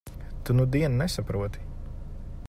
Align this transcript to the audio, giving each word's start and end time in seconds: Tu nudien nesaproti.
Tu 0.43 0.55
nudien 0.59 0.95
nesaproti. 1.01 1.67